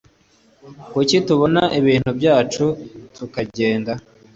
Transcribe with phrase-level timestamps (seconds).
[0.91, 2.65] Kuki tutabona ibintu byacu
[3.15, 3.93] tukagenda?